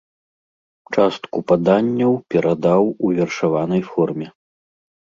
Частку 0.97 1.37
паданняў 1.51 2.13
перадаў 2.37 2.83
у 3.05 3.15
вершаванай 3.21 3.81
форме. 3.95 4.27